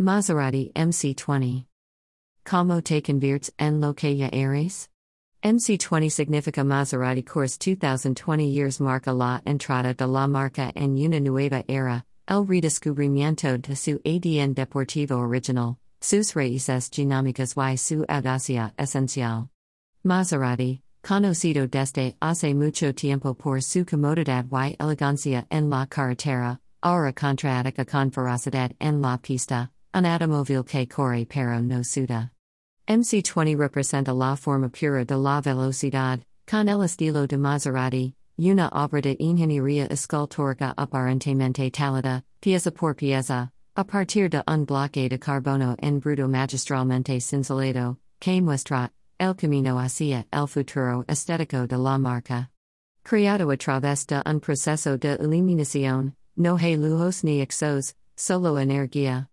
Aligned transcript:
Maserati 0.00 0.72
MC20. 0.74 1.66
Como 2.44 2.80
te 2.82 3.00
conviertes 3.00 3.52
en 3.60 3.80
lo 3.80 3.94
que 3.94 4.16
ya 4.16 4.28
eres? 4.32 4.88
MC20 5.44 6.10
significa 6.10 6.64
Maserati 6.64 7.22
Corse 7.22 7.56
2020 7.56 8.44
years 8.44 8.80
marca 8.80 9.12
la 9.12 9.40
entrada 9.46 9.94
de 9.94 10.06
la 10.08 10.26
marca 10.26 10.72
en 10.74 10.96
una 10.96 11.20
nueva 11.20 11.62
era, 11.68 12.02
el 12.26 12.44
redescubrimiento 12.44 13.56
de 13.56 13.76
su 13.76 14.00
ADN 14.04 14.54
deportivo 14.54 15.16
original, 15.16 15.78
sus 16.00 16.34
raíces 16.34 16.90
dinámicas 16.90 17.54
y 17.56 17.76
su 17.76 18.04
audacia 18.08 18.72
esencial. 18.76 19.48
Maserati, 20.02 20.82
conocido 21.04 21.68
desde 21.68 22.16
hace 22.20 22.52
mucho 22.52 22.92
tiempo 22.94 23.34
por 23.34 23.62
su 23.62 23.84
comodidad 23.84 24.46
y 24.50 24.76
elegancia 24.76 25.46
en 25.50 25.70
la 25.70 25.86
carretera, 25.86 26.60
ahora 26.82 27.12
contraataca 27.12 27.84
con 27.84 28.10
ferocidad 28.10 28.72
en 28.80 29.00
la 29.00 29.18
pista, 29.18 29.70
un 29.94 30.04
automóvil 30.06 30.64
que 30.64 30.86
corre 30.86 31.24
pero 31.24 31.60
no 31.62 31.84
suda. 31.84 32.32
MC20 32.88 33.56
representa 33.56 34.12
la 34.12 34.36
forma 34.36 34.68
pura 34.68 35.04
de 35.04 35.16
la 35.16 35.40
velocidad, 35.40 36.20
con 36.46 36.68
el 36.68 36.82
estilo 36.82 37.26
de 37.26 37.38
Maserati, 37.38 38.14
una 38.36 38.68
obra 38.72 39.00
de 39.00 39.16
ingeniería 39.20 39.86
escultórica 39.86 40.74
aparentemente 40.76 41.70
talada, 41.70 42.24
pieza 42.40 42.72
por 42.72 42.94
pieza, 42.96 43.50
a 43.76 43.84
partir 43.84 44.28
de 44.28 44.42
un 44.46 44.64
bloque 44.66 45.08
de 45.08 45.18
carbono 45.18 45.76
en 45.78 46.00
bruto 46.00 46.28
magistralmente 46.28 47.20
cincelado, 47.20 47.98
que 48.20 48.42
muestra, 48.42 48.90
El 49.20 49.34
camino 49.36 49.78
hacia 49.78 50.26
el 50.32 50.48
futuro 50.48 51.04
estético 51.06 51.68
de 51.68 51.78
la 51.78 51.98
marca. 51.98 52.50
Creado 53.04 53.48
a 53.48 53.56
través 53.56 54.06
de 54.06 54.20
un 54.26 54.40
proceso 54.40 54.98
de 54.98 55.16
eliminación, 55.20 56.16
no 56.36 56.56
hay 56.56 56.76
lujos 56.76 57.22
ni 57.22 57.40
exos, 57.40 57.94
solo 58.16 58.58
energía. 58.58 59.28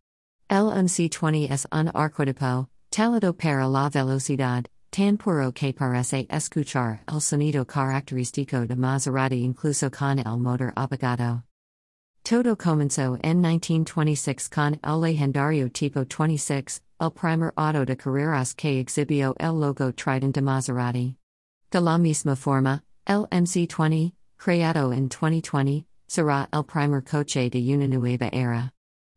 El 0.51 0.65
MC20 0.65 1.49
es 1.49 1.65
un 1.71 1.89
arquetipo, 1.95 2.67
talado 2.89 3.31
para 3.31 3.65
la 3.69 3.89
velocidad, 3.89 4.65
tan 4.89 5.15
puro 5.15 5.53
que 5.53 5.71
parece 5.71 6.27
escuchar 6.29 7.05
el 7.07 7.21
sonido 7.21 7.65
característico 7.65 8.67
de 8.67 8.75
Maserati 8.75 9.45
incluso 9.45 9.89
con 9.89 10.19
el 10.19 10.37
motor 10.37 10.73
apagado. 10.75 11.45
Todo 12.25 12.57
comenzó 12.57 13.17
en 13.23 13.39
1926 13.39 14.49
con 14.49 14.77
el 14.83 14.99
legendario 14.99 15.69
Tipo 15.69 16.03
26, 16.03 16.81
el 16.99 17.11
primer 17.11 17.53
auto 17.55 17.85
de 17.85 17.95
carreras 17.95 18.53
que 18.53 18.81
exhibió 18.81 19.33
el 19.39 19.57
logo 19.57 19.93
Trident 19.93 20.35
de 20.35 20.41
Maserati. 20.41 21.15
De 21.71 21.79
la 21.79 21.97
misma 21.97 22.35
forma, 22.35 22.83
el 23.05 23.25
MC20, 23.31 24.11
creado 24.35 24.91
en 24.91 25.07
2020, 25.07 25.85
será 26.09 26.49
el 26.51 26.65
primer 26.65 27.05
coche 27.05 27.49
de 27.49 27.73
una 27.73 27.87
nueva 27.87 28.27
era. 28.33 28.73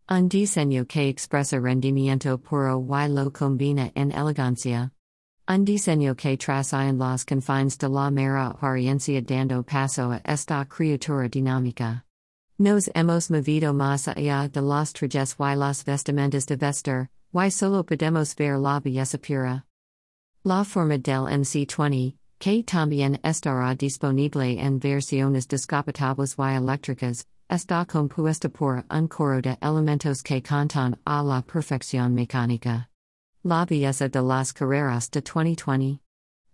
Un 0.06 0.28
diseño 0.28 0.86
que 0.86 1.08
expresa 1.08 1.58
rendimiento 1.58 2.36
puro 2.36 2.78
y 2.78 3.08
lo 3.08 3.30
combina 3.30 3.90
en 3.94 4.12
elegancia. 4.12 4.90
Un 5.48 5.64
diseño 5.64 6.14
que 6.14 6.36
traza 6.36 6.86
en 6.86 6.98
los 6.98 7.24
confines 7.24 7.78
de 7.78 7.88
la 7.88 8.10
mera 8.10 8.50
apariencia 8.50 9.22
dando 9.22 9.62
paso 9.62 10.12
a 10.12 10.20
esta 10.26 10.66
criatura 10.66 11.30
dinámica. 11.30 12.04
Nos 12.58 12.90
hemos 12.94 13.30
movido 13.30 13.72
más 13.72 14.06
allá 14.06 14.46
de 14.46 14.60
las 14.60 14.92
trajes 14.92 15.36
y 15.38 15.56
las 15.56 15.82
vestimentas 15.84 16.44
de 16.44 16.56
vestir, 16.56 17.08
y 17.32 17.50
solo 17.50 17.82
podemos 17.82 18.34
ver 18.36 18.58
la 18.58 18.80
belleza 18.80 19.16
pura. 19.16 19.64
La 20.44 20.64
forma 20.64 20.98
del 20.98 21.30
MC20, 21.30 22.14
que 22.38 22.62
también 22.62 23.18
estará 23.24 23.74
disponible 23.74 24.60
en 24.60 24.78
versiones 24.78 25.48
descapotables 25.48 26.36
y 26.38 26.42
eléctricas, 26.42 27.26
está 27.50 27.86
compuesta 27.86 28.48
por 28.48 28.84
un 28.90 29.08
coro 29.08 29.40
de 29.40 29.56
elementos 29.60 30.22
que 30.22 30.40
cantan 30.40 30.96
a 31.06 31.22
la 31.22 31.42
perfección 31.42 32.14
mecánica. 32.14 32.88
La 33.42 33.64
belleza 33.64 34.08
de 34.08 34.22
las 34.22 34.52
carreras 34.52 35.10
de 35.10 35.20
2020. 35.20 36.00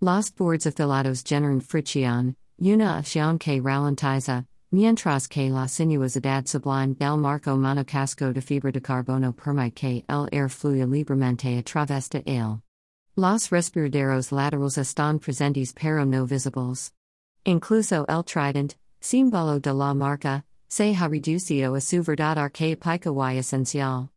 Los 0.01 0.31
boards 0.31 0.67
afilados 0.67 1.23
generan 1.23 1.61
fricción, 1.61 2.37
una 2.59 2.99
acción 2.99 3.39
que 3.39 3.61
ralentiza, 3.61 4.47
Mientras 4.73 5.27
que 5.27 5.51
la 5.51 5.67
sinuosidad 5.67 6.47
sublime 6.47 6.95
del 6.95 7.17
marco 7.17 7.57
monocasco 7.57 8.33
de 8.33 8.41
fibra 8.41 8.71
de 8.71 8.81
carbono 8.81 9.33
permite 9.33 9.75
que 9.75 10.05
el 10.09 10.29
air 10.31 10.49
fluya 10.49 10.87
libremente 10.87 11.59
a 11.59 11.63
través 11.65 12.09
de 12.09 12.23
él. 12.25 12.63
Los 13.17 13.51
respiraderos 13.51 14.31
laterales 14.31 14.79
están 14.79 15.19
presentes 15.19 15.73
pero 15.73 16.05
no 16.05 16.25
visibles. 16.25 16.93
Incluso 17.45 18.05
el 18.09 18.23
trident, 18.23 18.77
símbolo 19.01 19.59
de 19.59 19.73
la 19.73 19.93
marca, 19.93 20.45
se 20.71 20.95
ha 20.95 21.09
reducido 21.09 21.75
a 21.75 21.81
su 21.81 22.03
verdad 22.03 22.39
archaica 22.39 23.35
y 23.35 23.39
esencial. 23.39 24.09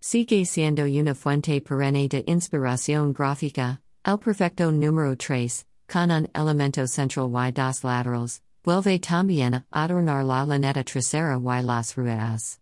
Sigue 0.00 0.44
siendo 0.46 0.84
una 0.84 1.14
fuente 1.14 1.60
perenne 1.60 2.08
de 2.08 2.24
inspiración 2.26 3.12
gráfica, 3.12 3.80
el 4.04 4.18
perfecto 4.18 4.70
número 4.70 5.16
tres, 5.16 5.66
con 5.88 6.12
un 6.12 6.28
elemento 6.32 6.86
central 6.86 7.28
y 7.48 7.50
dos 7.50 7.82
laterales 7.82 8.40
vuelve 8.66 8.98
también 8.98 9.54
a 9.54 9.64
adornar 9.70 10.24
la 10.24 10.44
laneta 10.44 10.84
trasera 10.84 11.38
y 11.38 11.62
las 11.62 11.96
ruedas. 11.96 12.60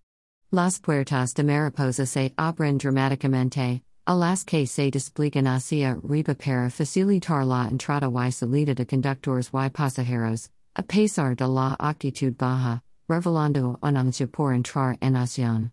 Las 0.50 0.78
puertas 0.78 1.34
de 1.34 1.42
mariposa 1.42 2.06
se 2.06 2.32
abren 2.36 2.78
dramáticamente, 2.78 3.82
a 4.06 4.14
las 4.14 4.44
que 4.44 4.66
se 4.66 4.90
despliegan 4.90 5.46
hacia 5.46 5.96
para 5.96 6.70
facilitar 6.70 7.44
la 7.44 7.68
entrada 7.68 8.08
y 8.08 8.32
salida 8.32 8.74
de 8.74 8.86
conductores 8.86 9.50
y 9.52 9.70
pasajeros, 9.70 10.50
a 10.74 10.82
pesar 10.82 11.34
de 11.36 11.48
la 11.48 11.74
actitud 11.78 12.34
baja, 12.36 12.82
revelando 13.08 13.78
ansia 13.82 14.26
por 14.26 14.52
entrar 14.52 14.96
en 15.00 15.16
acción. 15.16 15.72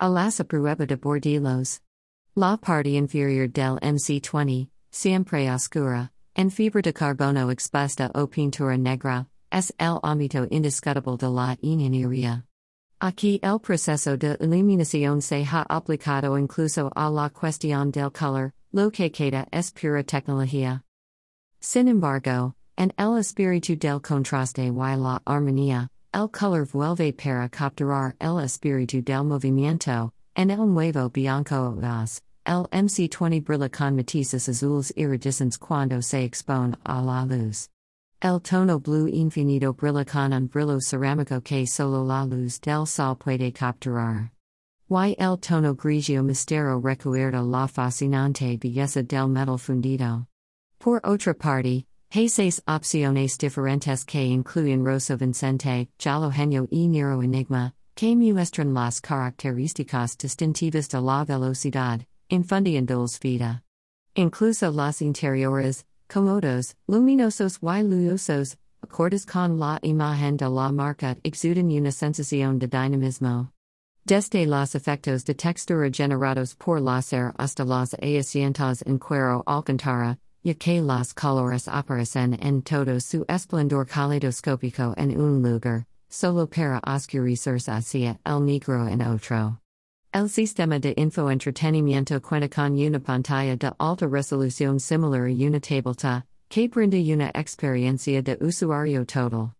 A 0.00 0.08
las 0.08 0.40
prueba 0.46 0.76
de 0.76 0.96
bordilos. 0.96 1.80
La 2.36 2.56
parte 2.56 2.96
inferior 2.96 3.48
del 3.48 3.78
MC20, 3.80 4.68
siempre 4.90 5.50
oscura, 5.50 6.10
en 6.36 6.50
fibra 6.50 6.82
de 6.82 6.92
carbono 6.92 7.50
expuesta 7.50 8.10
o 8.14 8.28
pintura 8.28 8.78
negra, 8.78 9.26
es 9.50 9.72
el 9.78 9.98
ámbito 10.04 10.46
indiscutible 10.50 11.16
de 11.16 11.28
la 11.28 11.56
ingeniería. 11.62 12.44
Aquí 13.00 13.40
el 13.42 13.60
proceso 13.60 14.16
de 14.16 14.36
eliminación 14.40 15.20
se 15.20 15.44
ha 15.44 15.66
aplicado 15.68 16.36
incluso 16.36 16.90
a 16.94 17.10
la 17.10 17.30
cuestión 17.30 17.90
del 17.90 18.10
color, 18.10 18.52
lo 18.72 18.90
que 18.90 19.10
queda 19.10 19.46
es 19.50 19.72
pura 19.72 20.02
tecnología. 20.04 20.82
Sin 21.60 21.88
embargo, 21.88 22.54
en 22.76 22.92
el 22.96 23.18
espíritu 23.18 23.76
del 23.76 24.00
contraste 24.00 24.66
y 24.66 24.70
la 24.70 25.20
armonía, 25.24 25.90
el 26.12 26.28
color 26.28 26.66
vuelve 26.66 27.12
para 27.12 27.48
capturar 27.48 28.14
el 28.20 28.38
espíritu 28.40 29.02
del 29.02 29.24
movimiento, 29.24 30.12
en 30.34 30.50
el 30.50 30.66
nuevo 30.66 31.08
Bianco 31.10 31.74
las, 31.78 32.22
el 32.46 32.64
MC20 32.72 33.44
brilla 33.44 33.68
con 33.68 33.96
matices 33.96 34.48
azules 34.48 34.92
iridescentes 34.96 35.58
cuando 35.58 36.00
se 36.00 36.24
expone 36.24 36.76
a 36.86 37.02
la 37.02 37.24
luz. 37.24 37.68
El 38.20 38.40
tono 38.40 38.80
blu 38.80 39.06
infinito 39.06 39.72
brilla 39.72 40.04
con 40.04 40.32
un 40.32 40.48
brillo 40.48 40.80
cerámico 40.80 41.40
que 41.40 41.66
solo 41.66 42.04
la 42.04 42.24
luz 42.24 42.58
del 42.60 42.86
sol 42.86 43.16
puede 43.16 43.52
capturar. 43.52 44.32
Y 44.90 45.14
el 45.18 45.36
tono 45.36 45.74
grigio 45.74 46.24
mistero 46.24 46.80
recuerda 46.80 47.42
la 47.42 47.68
fascinante 47.68 48.56
belleza 48.56 49.02
del 49.02 49.28
metal 49.28 49.58
fundido. 49.58 50.26
Por 50.78 51.00
otra 51.04 51.34
parte, 51.34 51.84
seis 52.26 52.60
opciones 52.66 53.36
diferentes 53.36 54.04
que 54.06 54.24
incluyen 54.24 54.82
rosa 54.82 55.16
vincente, 55.16 55.88
giallo 55.98 56.30
genio 56.30 56.66
y 56.70 56.88
nero 56.88 57.22
enigma, 57.22 57.74
que 57.94 58.16
muestran 58.16 58.72
las 58.72 59.00
características 59.00 60.16
distintivas 60.16 60.88
de 60.88 61.02
la 61.02 61.24
velocidad, 61.24 62.00
infundiéndoles 62.30 63.18
vida. 63.20 63.62
Incluso 64.14 64.70
las 64.70 65.02
interiores, 65.02 65.84
Comodos, 66.08 66.74
luminosos 66.88 67.58
y 67.60 67.82
lujosos, 67.82 68.56
acordes 68.82 69.26
con 69.26 69.58
la 69.58 69.78
imagen 69.82 70.38
de 70.38 70.48
la 70.48 70.72
marca 70.72 71.14
exuden 71.22 71.70
una 71.70 71.92
sensación 71.92 72.58
de 72.58 72.68
dinamismo. 72.68 73.52
Desde 74.06 74.46
los 74.46 74.74
efectos 74.74 75.26
de 75.26 75.34
textura 75.34 75.90
generados 75.92 76.54
por 76.54 76.80
láser 76.80 77.34
hasta 77.36 77.66
las 77.66 77.92
asientos 77.92 78.80
en 78.86 78.98
cuero 78.98 79.42
alcantara, 79.46 80.16
ya 80.42 80.54
que 80.54 80.80
los 80.80 81.12
colores 81.14 81.68
aparecen 81.68 82.34
en 82.40 82.62
todo 82.62 83.00
su 83.00 83.24
esplendor 83.28 83.86
caleidoscópico 83.86 84.94
en 84.96 85.20
un 85.20 85.42
lugar, 85.42 85.86
solo 86.08 86.46
para 86.46 86.80
oscurecerse 86.86 87.70
hacia 87.70 88.18
el 88.24 88.44
negro 88.44 88.86
en 88.86 89.02
otro. 89.02 89.58
El 90.12 90.28
sistema 90.30 90.78
de 90.78 90.94
infoentretenimiento 90.96 92.20
cuenta 92.22 92.48
con 92.48 92.78
una 92.78 92.98
pantalla 92.98 93.56
de 93.56 93.70
alta 93.78 94.06
resolución 94.06 94.80
similar 94.80 95.28
a 95.28 95.46
una 95.46 95.60
tableta, 95.60 96.24
que 96.48 96.68
brinda 96.68 96.96
una 96.96 97.30
experiencia 97.34 98.22
de 98.22 98.38
usuario 98.40 99.04
total. 99.04 99.52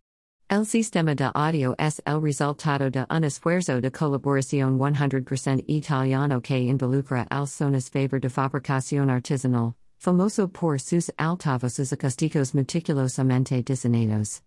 El 0.49 0.65
sistema 0.65 1.13
de 1.13 1.29
audio 1.35 1.75
es 1.77 2.01
el 2.07 2.19
resultado 2.23 2.89
de 2.89 3.05
un 3.11 3.23
esfuerzo 3.23 3.79
de 3.79 3.91
colaboración 3.91 4.79
100% 4.79 5.63
italiano 5.67 6.41
que 6.41 6.57
involucra 6.57 7.27
al 7.29 7.45
Sonus 7.45 7.87
faber 7.91 8.19
de 8.19 8.29
fabricación 8.29 9.11
artesanal, 9.11 9.75
famoso 9.99 10.47
por 10.47 10.79
sus 10.79 11.11
altavoces 11.17 11.91
acústicos 11.91 12.53
meticulosamente 12.53 13.61
diseñados. 13.61 14.41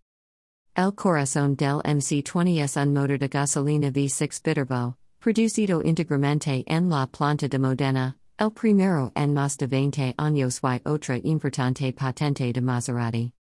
El 0.75 0.93
corazón 0.95 1.55
del 1.55 1.83
MC20 1.85 2.63
es 2.63 2.77
un 2.77 2.95
motor 2.95 3.19
de 3.19 3.29
gasolina 3.29 3.91
V6 3.91 4.43
Biturbo, 4.43 4.97
producido 5.21 5.83
íntegramente 5.83 6.65
en 6.67 6.89
la 6.89 7.07
planta 7.07 7.47
de 7.47 7.59
Modena, 7.59 8.17
el 8.39 8.51
primero 8.51 9.13
en 9.15 9.35
más 9.35 9.59
de 9.59 9.67
20 9.67 10.15
años 10.17 10.61
y 10.63 10.81
otra 10.89 11.19
importante 11.23 11.93
patente 11.93 12.51
de 12.53 12.61
Maserati. 12.63 13.33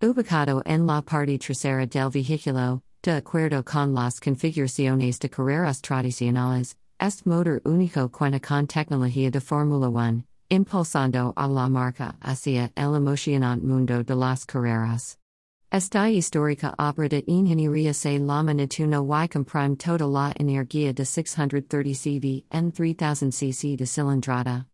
Ubicado 0.00 0.62
en 0.64 0.86
la 0.86 1.02
parte 1.02 1.38
trasera 1.38 1.86
del 1.86 2.10
vehículo, 2.10 2.82
de 3.02 3.16
acuerdo 3.16 3.64
con 3.64 3.92
las 3.92 4.20
configuraciones 4.20 5.18
de 5.18 5.28
carreras 5.28 5.82
tradicionales, 5.82 6.76
este 7.00 7.28
motor 7.28 7.60
único 7.64 8.08
cuenta 8.10 8.38
con 8.38 8.66
tecnología 8.68 9.30
de 9.30 9.40
Fórmula 9.40 9.88
1, 9.88 10.22
impulsando 10.48 11.32
a 11.36 11.46
la 11.46 11.68
marca 11.68 12.16
hacia 12.20 12.70
el 12.76 12.94
emocionante 12.94 13.66
mundo 13.66 14.02
de 14.02 14.14
las 14.14 14.44
carreras. 14.44 15.18
Esta 15.70 16.08
histórica 16.08 16.74
obra 16.78 17.08
de 17.08 17.24
ingeniería 17.26 17.92
se 17.92 18.18
llama 18.18 18.54
Nettuno 18.54 19.04
y 19.04 19.28
comprime 19.28 19.76
toda 19.76 20.06
la 20.06 20.32
energía 20.36 20.92
de 20.92 21.04
630 21.04 21.94
CV 21.94 22.44
en 22.50 22.70
3000 22.70 23.32
cc 23.32 23.76
de 23.76 23.86
cilindrada. 23.86 24.66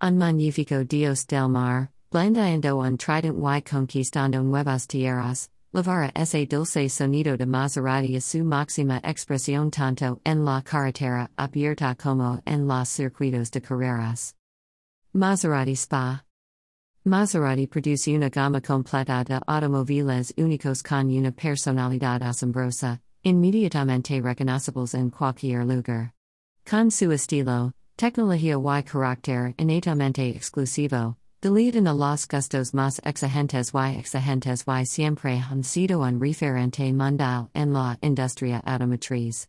Un 0.00 0.18
magnífico 0.18 0.84
dios 0.84 1.26
del 1.26 1.48
mar, 1.48 1.90
blandiendo 2.10 2.76
un 2.78 2.98
trident 2.98 3.38
y 3.38 3.62
conquistando 3.62 4.42
nuevas 4.42 4.86
tierras, 4.86 5.50
Lavara 5.74 6.12
ese 6.14 6.46
dulce 6.46 6.88
sonido 6.88 7.36
de 7.36 7.46
Maserati 7.46 8.14
a 8.14 8.20
su 8.20 8.44
máxima 8.44 9.00
expresión 9.02 9.72
tanto 9.72 10.20
en 10.24 10.44
la 10.44 10.62
carretera 10.62 11.28
abierta 11.36 11.96
como 11.96 12.40
en 12.46 12.68
los 12.68 12.88
circuitos 12.88 13.50
de 13.50 13.60
carreras. 13.60 14.36
Maserati 15.16 15.76
Spa 15.76 16.22
Maserati 17.06 17.68
produce 17.68 18.08
una 18.16 18.28
gama 18.28 18.60
completa 18.60 19.22
de 19.24 19.40
automóviles 19.46 20.32
únicos 20.36 20.82
con 20.82 21.08
una 21.08 21.30
personalidad 21.30 22.20
asombrosa, 22.20 22.98
inmediatamente 23.24 24.20
reconocibles 24.20 24.92
en 24.92 25.10
cualquier 25.10 25.64
lugar. 25.64 26.12
Con 26.64 26.90
su 26.90 27.12
estilo, 27.12 27.72
tecnología 27.96 28.56
y 28.56 28.82
carácter 28.82 29.54
innatamente 29.56 30.34
exclusivo, 30.34 31.16
Deleiden 31.40 31.86
a 31.86 31.92
los 31.92 32.26
gustos 32.26 32.74
más 32.74 32.98
exigentes 33.04 33.70
y 33.72 33.98
exigentes 33.98 34.64
y 34.66 34.84
siempre 34.84 35.38
han 35.38 35.62
sido 35.62 36.00
un 36.00 36.18
referente 36.18 36.92
mundial 36.92 37.50
en 37.54 37.72
la 37.72 37.98
industria 38.02 38.60
automotriz. 38.64 39.46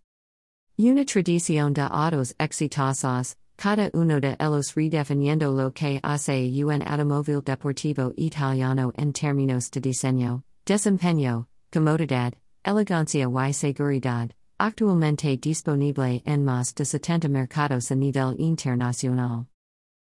Una 0.78 1.06
tradición 1.06 1.74
de 1.74 1.88
autos 1.90 2.36
exitosos, 2.38 3.38
cada 3.56 3.90
uno 3.94 4.20
de 4.20 4.36
ellos 4.40 4.74
redefiniendo 4.76 5.52
lo 5.52 5.72
que 5.72 6.00
hace 6.04 6.52
un 6.64 6.82
automóvil 6.82 7.42
deportivo 7.42 8.14
italiano 8.18 8.92
en 8.96 9.14
términos 9.14 9.70
de 9.72 9.82
diseño, 9.82 10.44
desempeño, 10.66 11.48
comodidad, 11.72 12.34
elegancia 12.64 13.28
y 13.28 13.54
seguridad, 13.54 14.32
actualmente 14.58 15.38
disponible 15.38 16.22
en 16.26 16.44
más 16.44 16.74
de 16.76 16.86
70 16.86 17.30
mercados 17.30 17.92
a 17.92 17.96
nivel 17.96 18.36
internacional. 18.40 19.48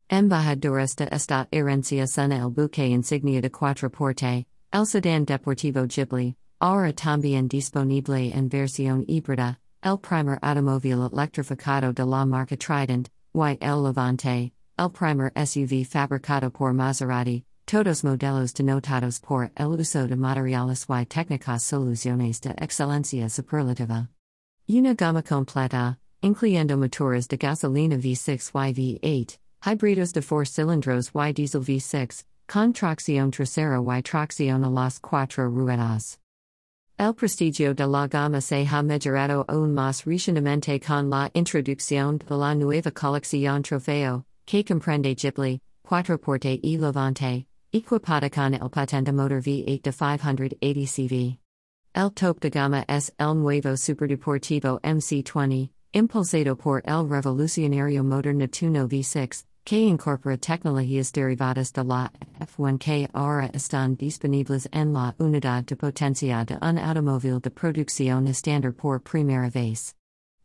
Embajadores 0.10 0.96
de 0.96 1.10
esta 1.12 1.48
herencia 1.52 2.08
son 2.08 2.32
el 2.32 2.50
buque 2.50 2.88
insignia 2.88 3.42
de 3.42 3.50
Quattroporte, 3.50 4.46
el 4.72 4.86
sedán 4.86 5.26
deportivo 5.26 5.86
Ghibli, 5.86 6.36
ahora 6.60 6.94
también 6.94 7.48
disponible 7.48 8.32
en 8.34 8.48
versión 8.48 9.04
híbrida, 9.08 9.60
el 9.84 9.98
primer 9.98 10.40
automóvil 10.42 11.10
electrificado 11.12 11.94
de 11.94 12.06
la 12.06 12.26
marca 12.26 12.56
Trident, 12.56 13.10
y 13.38 13.58
el 13.62 13.84
Levante, 13.84 14.52
el 14.78 14.90
primer 14.90 15.32
SUV 15.36 15.86
fabricado 15.86 16.52
por 16.52 16.74
Maserati, 16.74 17.44
todos 17.66 18.04
modelos 18.04 18.54
denotados 18.54 19.20
por 19.20 19.52
el 19.56 19.80
uso 19.80 20.08
de 20.08 20.16
materiales 20.16 20.86
y 20.90 21.06
técnicas 21.06 21.64
soluciones 21.64 22.42
de 22.42 22.56
excelencia 22.58 23.30
superlativa. 23.30 24.10
Una 24.68 24.94
gama 24.96 25.22
completa, 25.22 25.98
incluyendo 26.22 26.78
motores 26.78 27.28
de 27.28 27.38
gasolina 27.38 27.98
V6 27.98 28.52
y 28.54 29.00
V8 29.00 29.38
Híbridos 29.66 30.14
de 30.14 30.22
four 30.22 30.46
cilindros 30.46 31.12
y 31.14 31.34
diesel 31.34 31.62
V6, 31.62 32.24
con 32.48 32.74
tracción 32.74 33.32
trasera 33.32 33.82
y 33.82 34.02
tracción 34.02 34.64
a 34.64 34.70
las 34.70 35.00
cuatro 35.00 35.50
ruedas. 35.50 36.20
El 37.00 37.14
prestigio 37.14 37.76
de 37.76 37.86
la 37.86 38.08
gama 38.08 38.42
se 38.42 38.66
ha 38.66 38.82
mejorado 38.82 39.46
aún 39.48 39.76
más 39.76 40.04
recientemente 40.04 40.80
con 40.80 41.12
la 41.12 41.30
introducción 41.36 42.18
de 42.18 42.36
la 42.36 42.56
nueva 42.56 42.90
colección 42.90 43.62
Trofeo, 43.62 44.26
que 44.48 44.64
comprende 44.64 45.14
Ghibli, 45.14 45.62
Quattroporte 45.84 46.60
y 46.64 46.76
Levante, 46.80 47.46
equipada 47.72 48.32
con 48.32 48.56
el 48.56 48.70
patente 48.72 49.12
motor 49.12 49.44
V8 49.44 49.84
de 49.84 49.92
580 49.92 50.88
CV. 50.88 51.38
El 51.94 52.10
top 52.10 52.40
de 52.40 52.50
gama 52.50 52.84
es 52.88 53.14
el 53.20 53.36
nuevo 53.36 53.78
superdeportivo 53.78 54.80
MC20, 54.82 55.70
impulsado 55.94 56.56
por 56.58 56.82
el 56.84 57.08
revolucionario 57.08 58.04
motor 58.04 58.34
Neptuno 58.34 58.88
V6, 58.88 59.46
que 59.68 59.86
incorpora 59.86 60.38
tecnologías 60.38 61.12
derivadas 61.12 61.74
de 61.74 61.84
la 61.84 62.10
F1 62.40 62.80
que 62.80 63.10
ahora 63.14 63.52
están 63.54 63.98
disponibles 63.98 64.66
en 64.72 64.94
la 64.94 65.14
unidad 65.20 65.66
de 65.66 65.76
potencia 65.76 66.46
de 66.46 66.58
un 66.62 66.78
automóvil 66.78 67.42
de 67.42 67.50
producción 67.50 68.30
estándar 68.30 68.72
por 68.72 69.02
primera 69.02 69.50
vez. 69.50 69.94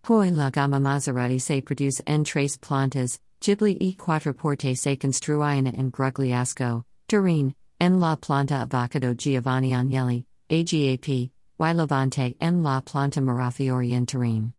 Hoy 0.08 0.32
la 0.32 0.50
gama 0.50 0.80
Maserati 0.80 1.38
se 1.38 1.62
produce 1.62 2.02
en 2.04 2.24
tres 2.24 2.58
plantas, 2.58 3.20
Ghibli 3.40 3.76
y 3.80 3.94
Quattroporte 3.94 4.74
se 4.76 4.96
construyen 4.96 5.68
en 5.68 5.92
Grugliasco, 5.92 6.84
Turin, 7.06 7.54
en 7.78 8.00
la 8.00 8.16
planta 8.16 8.62
Avvocato 8.62 9.14
Giovanni 9.14 9.72
Agnelli, 9.72 10.26
AGAP, 10.50 11.08
y 11.08 11.30
Levante 11.60 12.34
en 12.40 12.64
la 12.64 12.80
planta 12.80 13.20
Mirafiori 13.20 13.92
en 13.92 14.04
Turin. 14.04 14.52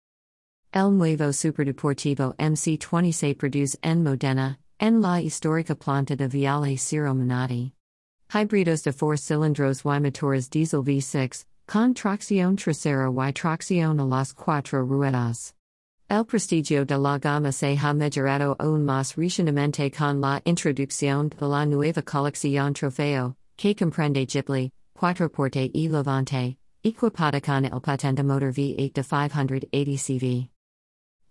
El 0.76 0.92
Nuevo 0.92 1.32
Superdeportivo 1.32 2.34
MC20 2.40 3.14
se 3.14 3.36
produce 3.36 3.78
en 3.84 4.04
Modena, 4.04 4.58
en 4.80 5.02
la 5.02 5.22
histórica 5.22 5.76
planta 5.76 6.16
de 6.16 6.28
Viale 6.28 6.80
Ciro 6.80 7.14
Menotti. 7.14 7.74
Híbridos 8.34 8.82
de 8.82 8.92
four 8.92 9.16
cilindros 9.16 9.86
y 9.86 10.00
motores 10.00 10.50
diesel 10.50 10.82
V6, 10.82 11.46
con 11.68 11.94
tracción 11.94 12.56
trasera 12.56 13.08
y 13.08 13.34
tracción 13.34 14.00
a 14.00 14.06
las 14.06 14.34
cuatro 14.34 14.84
ruedas. 14.84 15.54
El 16.10 16.26
prestigio 16.26 16.86
de 16.86 16.98
la 16.98 17.20
gama 17.20 17.52
se 17.52 17.78
ha 17.78 17.94
mejorado 17.94 18.56
aún 18.58 18.84
más 18.84 19.16
recientemente 19.16 19.92
con 19.92 20.22
la 20.22 20.42
introducción 20.44 21.30
de 21.30 21.48
la 21.48 21.68
nueva 21.68 22.02
colección 22.02 22.74
Trofeo, 22.74 23.36
que 23.58 23.76
comprende 23.76 24.26
Ghibli, 24.26 24.72
Quattroporte 24.96 25.70
y 25.72 25.88
Levante, 25.88 26.58
equipada 26.84 27.40
con 27.42 27.66
el 27.66 27.80
patente 27.80 28.24
motor 28.24 28.52
V8 28.52 28.92
de 28.92 29.04
580 29.04 29.98
CV. 30.00 30.53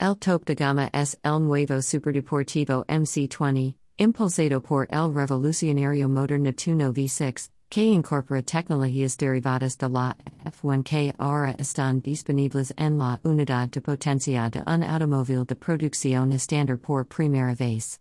El 0.02 0.16
top 0.16 0.44
de 0.46 0.56
gama 0.56 0.90
es 0.92 1.16
el 1.22 1.38
nuevo 1.38 1.80
superdeportivo 1.80 2.84
MC20, 2.88 3.76
impulsado 3.98 4.60
por 4.60 4.88
el 4.90 5.14
revolucionario 5.14 6.08
motor 6.08 6.40
Neptuno 6.40 6.92
V6, 6.92 7.50
que 7.70 7.84
incorpora 7.84 8.42
tecnologías 8.42 9.16
derivadas 9.16 9.78
de 9.78 9.88
la 9.88 10.16
F1 10.44 10.84
que 10.84 11.14
ahora 11.20 11.54
están 11.56 12.00
disponibles 12.00 12.72
en 12.76 12.98
la 12.98 13.20
unidad 13.22 13.70
de 13.70 13.80
potencia 13.80 14.50
de 14.50 14.64
un 14.66 14.82
automóvil 14.82 15.44
de 15.44 15.54
producción 15.54 16.32
estándar 16.32 16.78
por 16.78 17.04
primera 17.04 17.54
vez. 17.54 18.00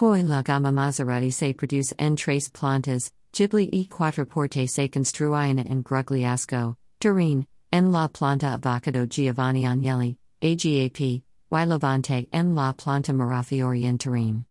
Hoy 0.00 0.22
la 0.22 0.40
gama 0.42 0.72
Maserati 0.72 1.30
se 1.30 1.52
produce 1.52 1.92
en 1.98 2.16
tres 2.16 2.48
plantas, 2.48 3.12
Ghibli 3.32 3.68
y 3.70 3.86
Quattroporte 3.88 4.66
se 4.66 4.88
construyen 4.88 5.58
en 5.58 5.82
Grugliasco, 5.82 6.76
Turin, 7.00 7.46
en 7.70 7.92
la 7.92 8.08
planta 8.08 8.54
Avvocato 8.54 9.06
Giovanni 9.06 9.66
Agnelli, 9.66 10.16
AGAP, 10.40 11.22
y 11.54 11.64
Levante 11.64 12.26
en 12.32 12.56
la 12.56 12.72
planta 12.72 13.12
Mirafiori 13.12 13.84
en 13.84 13.96
Turin. 13.96 14.44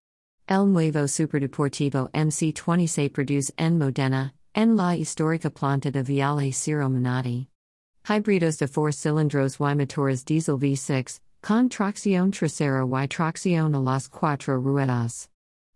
El 0.47 0.67
nuevo 0.67 1.05
superdeportivo 1.05 2.09
MC20 2.13 2.87
se 2.87 3.09
produce 3.09 3.51
en 3.57 3.77
Modena, 3.77 4.31
en 4.55 4.77
la 4.77 4.95
histórica 4.95 5.49
planta 5.49 5.91
de 5.91 6.01
Viale 6.01 6.53
Ciro 6.53 6.89
Menotti. 6.89 7.47
Híbridos 8.05 8.57
de 8.57 8.67
four 8.67 8.93
cilindros 8.93 9.59
y 9.59 9.75
motores 9.75 10.23
diesel 10.23 10.57
V6, 10.57 11.19
con 11.41 11.67
tracción 11.67 12.31
trasera 12.31 12.85
y 12.85 13.07
tracción 13.07 13.75
a 13.75 13.79
las 13.79 14.07
cuatro 14.07 14.57
ruedas. 14.57 15.27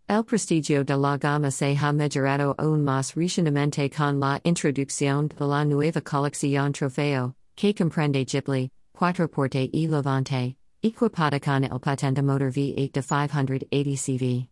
El 0.07 0.23
prestigio 0.23 0.85
de 0.85 0.95
la 0.95 1.17
gama 1.17 1.51
se 1.51 1.75
ha 1.75 1.91
mejorado 1.91 2.55
aún 2.57 2.85
más 2.85 3.15
recientemente 3.15 3.89
con 3.89 4.21
la 4.21 4.39
introducción 4.45 5.27
de 5.27 5.45
la 5.45 5.65
nueva 5.65 5.99
colección 5.99 6.71
Trofeo, 6.71 7.35
que 7.57 7.73
comprende 7.73 8.23
Ghibli, 8.23 8.71
Quattroporte 8.93 9.69
y 9.73 9.87
Levante, 9.87 10.55
equipada 10.87 11.39
el 11.69 11.79
patente 11.79 12.21
motor 12.21 12.51
V8 12.51 12.91
de 12.91 13.01
580 13.01 13.97
CV. 13.97 14.49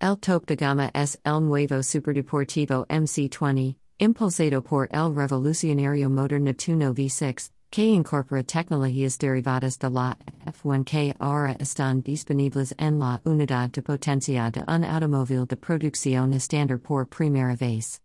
El 0.00 0.16
top 0.16 0.46
de 0.46 0.56
gama 0.56 0.90
es 0.94 1.18
el 1.24 1.40
nuevo 1.40 1.82
superdeportivo 1.82 2.86
MC20, 2.88 3.76
impulsado 3.98 4.62
por 4.62 4.88
el 4.92 5.12
revolucionario 5.12 6.08
motor 6.08 6.40
Neptuno 6.40 6.94
V6, 6.94 7.50
que 7.70 7.82
incorpora 7.82 8.44
tecnologías 8.44 9.18
derivadas 9.18 9.78
de 9.78 9.90
la 9.90 10.16
F1 10.46 10.84
que 10.84 11.14
ahora 11.18 11.56
están 11.58 12.02
disponibles 12.02 12.72
en 12.78 13.00
la 13.00 13.20
unidad 13.24 13.70
de 13.70 13.82
potencia 13.82 14.50
de 14.50 14.62
un 14.68 14.84
automóvil 14.84 15.46
de 15.46 15.56
producción 15.56 16.32
estándar 16.32 16.78
por 16.78 17.06
primera 17.06 17.56
vez. 17.56 18.00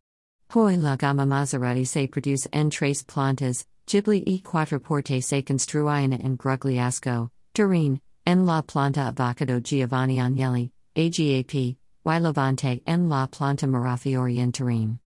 Hoy 0.56 0.78
la 0.78 0.98
gama 0.98 1.26
Maserati 1.26 1.86
se 1.86 2.08
produce 2.08 2.50
en 2.52 2.70
tres 2.70 3.04
plantas, 3.04 3.66
Ghibli 3.86 4.24
y 4.26 4.42
Quattroporte 4.42 5.22
se 5.22 5.44
construyen 5.44 6.14
en 6.14 6.38
Grugliasco, 6.38 7.30
Turin, 7.54 8.02
en 8.26 8.48
la 8.48 8.64
planta 8.64 9.14
Avvocato 9.14 9.62
Giovanni 9.62 10.18
Agnelli, 10.18 10.72
AGAP, 10.96 11.78
y 12.04 12.20
Levante 12.20 12.82
en 12.88 13.10
la 13.10 13.28
planta 13.28 13.68
Mirafiori 13.68 14.40
in 14.40 14.52
Turin. 14.52 15.00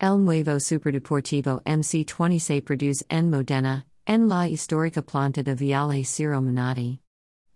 El 0.00 0.18
Nuevo 0.18 0.56
Superdeportivo 0.56 1.62
MC20 1.64 2.40
se 2.40 2.62
produce 2.62 3.02
en 3.10 3.30
Modena, 3.30 3.84
en 4.06 4.28
la 4.30 4.48
histórica 4.48 5.02
planta 5.02 5.42
de 5.44 5.54
Viale 5.54 6.06
Ciro 6.06 6.40
Menotti. 6.40 7.00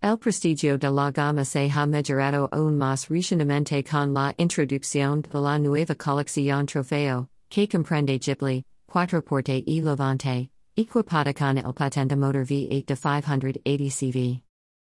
El 0.03 0.17
prestigio 0.17 0.77
de 0.77 0.91
la 0.91 1.11
gama 1.11 1.43
se 1.43 1.67
ha 1.67 1.87
mejorado 1.87 2.47
aún 2.51 2.77
más 2.77 3.09
recientemente 3.09 3.83
con 3.83 4.13
la 4.13 4.35
introducción 4.37 5.23
de 5.23 5.39
la 5.39 5.57
nueva 5.57 5.95
colección 5.95 6.67
Trofeo, 6.67 7.27
que 7.49 7.67
comprende 7.67 8.19
Ghibli, 8.19 8.63
Quattroporte 8.85 9.63
y 9.65 9.81
Levante, 9.81 10.51
equipada 10.75 11.33
con 11.33 11.57
el 11.57 11.73
patente 11.73 12.15
motor 12.15 12.45
V8 12.45 12.85
de 12.85 12.95
580 12.95 13.89
CV. 13.89 14.41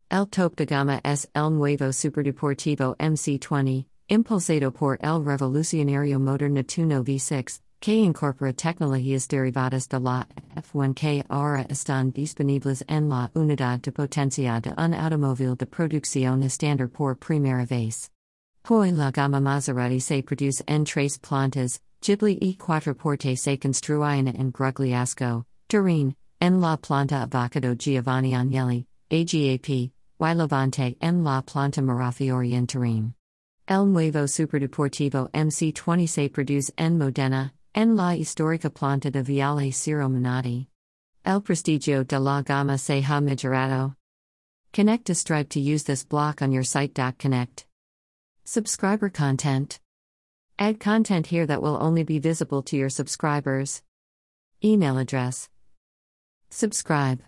El 0.10 0.26
top 0.26 0.56
de 0.56 0.66
gama 0.66 1.02
es 1.04 1.28
el 1.34 1.52
nuevo 1.52 1.92
superdeportivo 1.92 2.96
MC20, 3.00 3.86
impulsado 4.10 4.72
por 4.72 4.98
el 5.02 5.24
revolucionario 5.24 6.20
motor 6.20 6.50
Nettuno 6.50 7.04
V6, 7.04 7.62
que 7.80 7.94
incorpora 7.94 8.54
tecnologías 8.54 9.28
derivadas 9.28 9.88
de 9.90 10.00
la 10.00 10.26
F1 10.56 10.96
que 10.96 11.24
ahora 11.30 11.66
están 11.70 12.12
disponibles 12.12 12.84
en 12.88 13.10
la 13.10 13.30
unidad 13.36 13.82
de 13.82 13.92
potencia 13.92 14.60
de 14.62 14.74
un 14.78 14.94
automóvil 14.94 15.56
de 15.56 15.66
producción 15.66 16.44
estándar 16.44 16.90
por 16.90 17.18
primera 17.18 17.66
vez. 17.66 18.10
Hoy 18.70 18.92
la 18.92 19.12
gama 19.12 19.40
Maserati 19.40 20.00
se 20.00 20.24
produce 20.24 20.64
en 20.68 20.86
tres 20.86 21.18
plantas, 21.20 21.82
Ghibli 22.02 22.38
y 22.42 22.56
Quattroporte 22.56 23.36
se 23.38 23.58
construyen 23.58 24.28
en 24.28 24.52
Grugliasco, 24.52 25.46
Turin, 25.68 26.16
en 26.40 26.62
la 26.62 26.78
planta 26.78 27.28
Avvocato 27.28 27.76
Giovanni 27.78 28.32
Agnelli, 28.34 28.86
AGAP, 29.12 29.92
y 30.20 30.34
Levante 30.34 30.96
en 31.02 31.24
la 31.24 31.42
planta 31.42 31.82
Mirafiori 31.82 32.54
en 32.54 32.68
Turin. 32.68 33.14
El 33.68 33.86
nuevo 33.86 34.24
Superdeportivo 34.30 35.30
MC20 35.32 36.08
se 36.08 36.30
produce 36.30 36.72
en 36.78 36.98
Modena, 36.98 37.52
en 37.76 37.98
la 37.98 38.16
histórica 38.18 38.74
planta 38.74 39.12
de 39.12 39.24
Viale 39.24 39.74
Ciro 39.74 40.08
Menotti. 40.08 40.68
El 41.26 41.42
prestigio 41.42 42.06
de 42.08 42.20
la 42.20 42.42
gama 42.42 42.78
se 42.78 43.02
ha 43.02 43.20
mejorado. 43.20 43.96
Connect 44.72 45.04
to 45.06 45.16
Stripe 45.16 45.50
to 45.50 45.60
use 45.60 45.84
this 45.84 46.06
block 46.06 46.42
on 46.42 46.54
your 46.54 46.64
site. 46.64 46.96
Connect. 47.18 47.66
Subscriber 48.46 49.10
content. 49.10 49.82
Add 50.58 50.80
content 50.80 51.28
here 51.28 51.46
that 51.46 51.62
will 51.62 51.78
only 51.82 52.04
be 52.04 52.20
visible 52.20 52.62
to 52.64 52.78
your 52.78 52.90
subscribers. 52.90 53.82
Email 54.64 54.98
address. 54.98 55.50
Subscribe. 56.50 57.28